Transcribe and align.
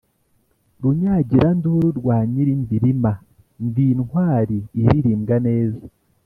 Runyagiranduru 0.81 1.87
rwa 1.99 2.17
Nyilimbirima, 2.31 3.13
ndi 3.65 3.83
intwali 3.93 4.57
ilirimbwa 4.81 5.37
neza. 5.47 5.81